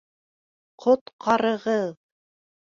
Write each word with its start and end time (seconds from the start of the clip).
Ҡот-ҡар-ығыҙ! 0.85 1.87